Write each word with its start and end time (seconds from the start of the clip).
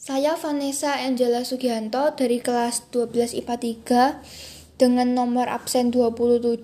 Saya 0.00 0.32
Vanessa 0.32 0.96
Angela 0.96 1.44
Sugianto 1.44 2.16
dari 2.16 2.40
kelas 2.40 2.88
12 2.88 3.36
IPA 3.44 3.56
3 4.24 4.80
dengan 4.80 5.12
nomor 5.12 5.52
absen 5.52 5.92
27 5.92 6.56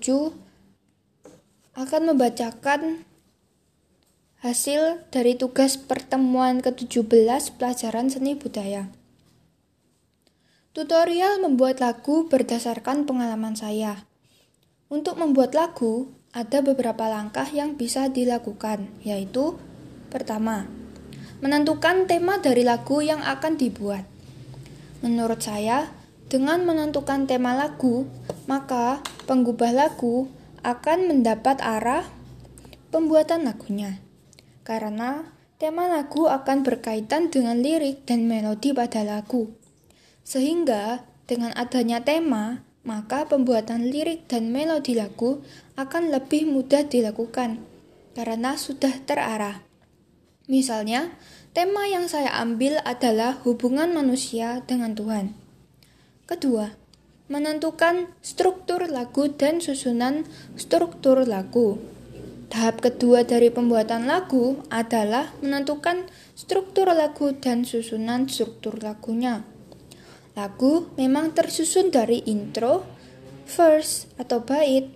akan 1.77 2.01
membacakan 2.09 3.05
hasil 4.41 5.05
dari 5.13 5.37
tugas 5.37 5.77
pertemuan 5.77 6.65
ke-17 6.65 7.61
pelajaran 7.61 8.09
seni 8.09 8.33
budaya. 8.33 8.89
Tutorial 10.73 11.37
membuat 11.37 11.77
lagu 11.77 12.25
berdasarkan 12.25 13.05
pengalaman 13.05 13.53
saya. 13.53 14.09
Untuk 14.89 15.21
membuat 15.21 15.53
lagu, 15.53 16.09
ada 16.33 16.65
beberapa 16.65 17.05
langkah 17.05 17.45
yang 17.53 17.77
bisa 17.77 18.09
dilakukan, 18.09 18.89
yaitu 19.05 19.61
pertama, 20.09 20.65
menentukan 21.37 22.09
tema 22.09 22.41
dari 22.41 22.65
lagu 22.65 23.01
yang 23.05 23.21
akan 23.21 23.59
dibuat. 23.59 24.05
Menurut 25.05 25.45
saya, 25.45 25.93
dengan 26.27 26.65
menentukan 26.65 27.29
tema 27.29 27.53
lagu, 27.53 28.09
maka 28.49 28.99
penggubah 29.29 29.71
lagu 29.71 30.27
akan 30.65 31.07
mendapat 31.07 31.61
arah 31.61 32.03
pembuatan 32.89 33.45
lagunya. 33.45 34.01
Karena 34.65 35.23
tema 35.61 35.87
lagu 35.87 36.25
akan 36.27 36.65
berkaitan 36.65 37.29
dengan 37.29 37.61
lirik 37.61 38.03
dan 38.09 38.25
melodi 38.25 38.73
pada 38.73 39.05
lagu. 39.05 39.53
Sehingga 40.27 41.05
dengan 41.29 41.53
adanya 41.55 42.03
tema, 42.03 42.65
maka 42.87 43.27
pembuatan 43.27 43.87
lirik 43.87 44.31
dan 44.31 44.49
melodi 44.49 44.95
lagu 44.95 45.43
akan 45.75 46.09
lebih 46.09 46.47
mudah 46.47 46.87
dilakukan 46.87 47.59
karena 48.15 48.57
sudah 48.57 48.91
terarah. 49.05 49.66
Misalnya, 50.47 51.11
tema 51.51 51.91
yang 51.91 52.07
saya 52.07 52.31
ambil 52.39 52.79
adalah 52.87 53.35
hubungan 53.43 53.91
manusia 53.91 54.63
dengan 54.63 54.95
Tuhan. 54.95 55.35
Kedua, 56.23 56.71
menentukan 57.27 58.07
struktur 58.23 58.87
lagu 58.87 59.27
dan 59.27 59.59
susunan 59.59 60.23
struktur 60.55 61.27
lagu. 61.27 61.75
Tahap 62.47 62.79
kedua 62.79 63.27
dari 63.27 63.51
pembuatan 63.51 64.07
lagu 64.07 64.63
adalah 64.71 65.35
menentukan 65.43 66.07
struktur 66.31 66.87
lagu 66.95 67.35
dan 67.35 67.67
susunan 67.67 68.31
struktur 68.31 68.79
lagunya. 68.79 69.43
Lagu 70.31 70.87
memang 70.95 71.35
tersusun 71.35 71.91
dari 71.91 72.23
intro, 72.23 72.87
verse 73.43 74.07
atau 74.15 74.47
bait, 74.47 74.95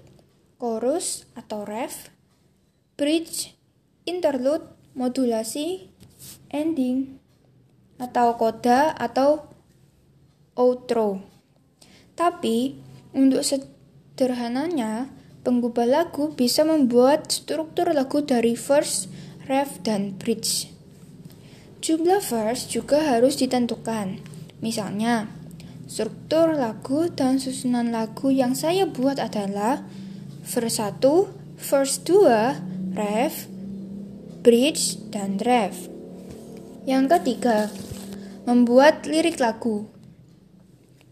chorus 0.56 1.28
atau 1.36 1.68
ref, 1.68 2.08
bridge, 2.96 3.52
interlude, 4.08 4.81
modulasi, 4.94 5.90
ending, 6.52 7.22
atau 8.02 8.34
koda 8.36 8.92
atau 8.98 9.46
outro. 10.58 11.22
Tapi, 12.18 12.76
untuk 13.14 13.46
sederhananya, 13.46 15.10
penggubah 15.42 15.86
lagu 15.90 16.34
bisa 16.34 16.62
membuat 16.62 17.30
struktur 17.34 17.90
lagu 17.94 18.22
dari 18.22 18.54
verse, 18.54 19.10
ref, 19.50 19.82
dan 19.82 20.18
bridge. 20.18 20.70
Jumlah 21.82 22.22
verse 22.22 22.70
juga 22.70 23.02
harus 23.02 23.42
ditentukan. 23.42 24.22
Misalnya, 24.62 25.26
struktur 25.90 26.54
lagu 26.54 27.10
dan 27.10 27.42
susunan 27.42 27.90
lagu 27.90 28.30
yang 28.30 28.54
saya 28.54 28.86
buat 28.86 29.18
adalah 29.18 29.82
verse 30.46 30.78
1, 30.78 31.02
verse 31.58 31.98
2, 32.06 32.94
ref, 32.94 33.50
bridge, 34.42 34.98
dan 35.14 35.38
ref. 35.38 35.88
Yang 36.90 37.18
ketiga, 37.18 37.70
membuat 38.50 39.06
lirik 39.06 39.38
lagu. 39.38 39.86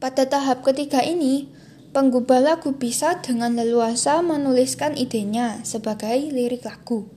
Pada 0.02 0.26
tahap 0.26 0.66
ketiga 0.66 1.06
ini, 1.06 1.46
penggubah 1.94 2.42
lagu 2.42 2.74
bisa 2.74 3.22
dengan 3.22 3.54
leluasa 3.54 4.26
menuliskan 4.26 4.98
idenya 4.98 5.62
sebagai 5.62 6.18
lirik 6.34 6.66
lagu. 6.66 7.10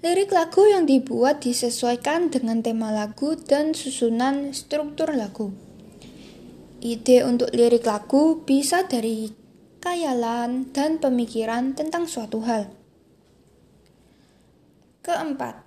Lirik 0.00 0.32
lagu 0.32 0.64
yang 0.64 0.84
dibuat 0.84 1.44
disesuaikan 1.44 2.28
dengan 2.28 2.60
tema 2.60 2.92
lagu 2.92 3.36
dan 3.36 3.72
susunan 3.72 4.52
struktur 4.52 5.12
lagu. 5.12 5.52
Ide 6.84 7.24
untuk 7.24 7.50
lirik 7.50 7.88
lagu 7.88 8.44
bisa 8.44 8.84
dari 8.84 9.32
kayalan 9.80 10.70
dan 10.70 11.00
pemikiran 11.00 11.72
tentang 11.74 12.06
suatu 12.06 12.44
hal. 12.44 12.70
Keempat, 15.06 15.62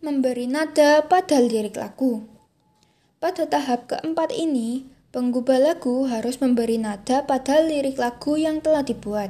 memberi 0.00 0.48
nada 0.48 1.04
pada 1.04 1.44
lirik 1.44 1.76
lagu. 1.76 2.24
Pada 3.20 3.44
tahap 3.44 3.84
keempat 3.84 4.32
ini, 4.32 4.88
penggubah 5.12 5.60
lagu 5.60 6.08
harus 6.08 6.40
memberi 6.40 6.80
nada 6.80 7.20
pada 7.28 7.60
lirik 7.60 8.00
lagu 8.00 8.40
yang 8.40 8.64
telah 8.64 8.80
dibuat. 8.80 9.28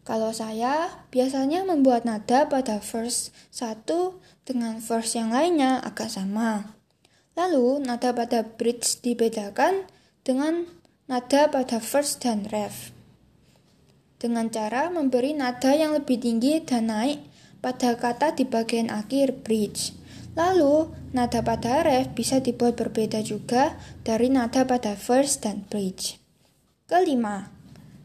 Kalau 0.00 0.32
saya 0.32 1.04
biasanya 1.12 1.68
membuat 1.68 2.08
nada 2.08 2.48
pada 2.48 2.80
verse 2.80 3.36
1 3.52 3.84
dengan 4.48 4.80
verse 4.80 5.20
yang 5.20 5.28
lainnya 5.28 5.84
agak 5.84 6.08
sama. 6.08 6.72
Lalu 7.36 7.84
nada 7.84 8.16
pada 8.16 8.48
bridge 8.48 9.04
dibedakan 9.04 9.84
dengan 10.24 10.64
nada 11.04 11.52
pada 11.52 11.84
verse 11.84 12.16
dan 12.16 12.48
ref. 12.48 12.96
Dengan 14.16 14.48
cara 14.48 14.88
memberi 14.88 15.36
nada 15.36 15.76
yang 15.76 15.92
lebih 15.92 16.16
tinggi 16.16 16.64
dan 16.64 16.88
naik 16.88 17.28
pada 17.58 17.98
kata 17.98 18.34
di 18.34 18.46
bagian 18.46 18.90
akhir 18.90 19.42
bridge. 19.42 19.94
Lalu, 20.38 20.94
nada 21.10 21.42
pada 21.42 21.82
ref 21.82 22.14
bisa 22.14 22.38
dibuat 22.38 22.78
berbeda 22.78 23.18
juga 23.26 23.74
dari 24.06 24.30
nada 24.30 24.62
pada 24.62 24.94
verse 24.94 25.42
dan 25.42 25.66
bridge. 25.66 26.22
Kelima, 26.86 27.50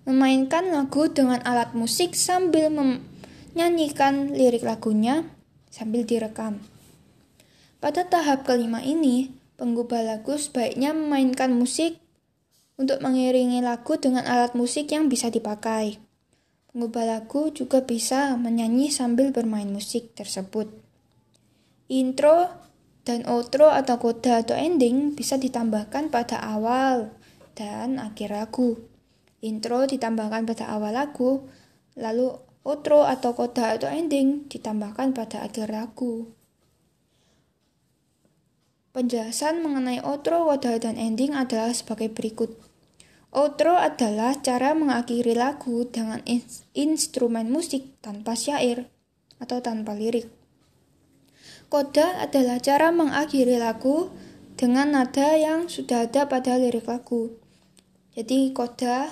memainkan 0.04 0.74
lagu 0.74 1.08
dengan 1.14 1.40
alat 1.46 1.78
musik 1.78 2.18
sambil 2.18 2.74
menyanyikan 2.74 4.34
lirik 4.34 4.66
lagunya 4.66 5.30
sambil 5.70 6.04
direkam. 6.06 6.60
Pada 7.78 8.08
tahap 8.08 8.48
kelima 8.48 8.80
ini, 8.82 9.34
penggubah 9.60 10.02
lagu 10.02 10.38
sebaiknya 10.40 10.96
memainkan 10.96 11.52
musik 11.52 12.00
untuk 12.80 13.00
mengiringi 13.04 13.62
lagu 13.62 14.00
dengan 14.00 14.26
alat 14.26 14.58
musik 14.58 14.90
yang 14.90 15.08
bisa 15.08 15.30
dipakai. 15.30 16.02
Pengubah 16.74 17.06
lagu 17.06 17.54
juga 17.54 17.86
bisa 17.86 18.34
menyanyi 18.34 18.90
sambil 18.90 19.30
bermain 19.30 19.70
musik 19.70 20.18
tersebut. 20.18 20.74
Intro 21.86 22.50
dan 23.06 23.30
outro 23.30 23.70
atau 23.70 24.02
koda 24.02 24.42
atau 24.42 24.58
ending 24.58 25.14
bisa 25.14 25.38
ditambahkan 25.38 26.10
pada 26.10 26.42
awal 26.42 27.14
dan 27.54 28.02
akhir 28.02 28.34
lagu. 28.34 28.82
Intro 29.46 29.86
ditambahkan 29.86 30.50
pada 30.50 30.66
awal 30.74 30.98
lagu, 30.98 31.46
lalu 31.94 32.34
outro 32.66 33.06
atau 33.06 33.38
koda 33.38 33.78
atau 33.78 33.94
ending 33.94 34.50
ditambahkan 34.50 35.14
pada 35.14 35.46
akhir 35.46 35.70
lagu. 35.70 36.34
Penjelasan 38.98 39.62
mengenai 39.62 40.02
outro, 40.02 40.50
koda, 40.50 40.82
dan 40.82 40.98
ending 40.98 41.38
adalah 41.38 41.70
sebagai 41.70 42.10
berikut. 42.10 42.73
Outro 43.34 43.74
adalah 43.74 44.38
cara 44.46 44.78
mengakhiri 44.78 45.34
lagu 45.34 45.90
dengan 45.90 46.22
in 46.30 46.46
instrumen 46.78 47.50
musik 47.50 47.98
tanpa 47.98 48.38
syair 48.38 48.86
atau 49.42 49.58
tanpa 49.58 49.98
lirik. 49.98 50.30
Koda 51.66 52.22
adalah 52.22 52.62
cara 52.62 52.94
mengakhiri 52.94 53.58
lagu 53.58 54.14
dengan 54.54 54.94
nada 54.94 55.34
yang 55.34 55.66
sudah 55.66 56.06
ada 56.06 56.30
pada 56.30 56.62
lirik 56.62 56.86
lagu. 56.86 57.34
Jadi 58.14 58.54
koda 58.54 59.10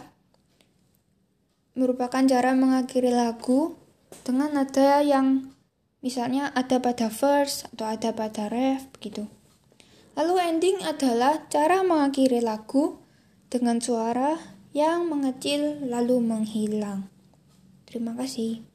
merupakan 1.73 2.21
cara 2.21 2.53
mengakhiri 2.53 3.09
lagu 3.09 3.73
dengan 4.21 4.53
nada 4.53 5.01
yang 5.01 5.49
misalnya 6.05 6.53
ada 6.53 6.77
pada 6.77 7.09
verse 7.09 7.65
atau 7.73 7.89
ada 7.89 8.13
pada 8.13 8.53
ref 8.53 8.85
begitu. 8.93 9.25
Lalu 10.13 10.37
ending 10.46 10.78
adalah 10.85 11.49
cara 11.49 11.81
mengakhiri 11.81 12.46
lagu 12.46 13.00
dengan 13.51 13.83
suara 13.83 14.39
yang 14.71 15.11
mengecil 15.11 15.83
lalu 15.83 16.23
menghilang. 16.23 17.11
Terima 17.83 18.15
kasih. 18.15 18.71